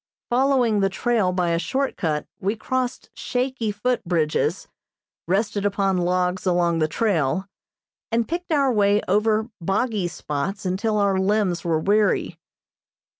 [0.31, 4.67] Following the trail by a short cut we crossed shaky foot bridges,
[5.27, 7.45] rested upon logs along the trail,
[8.11, 12.39] and picked our way over boggy spots until our limbs were weary.